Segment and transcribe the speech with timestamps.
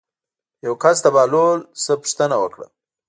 [0.65, 2.67] یو کس د بهلول نه پوښتنه وکړه.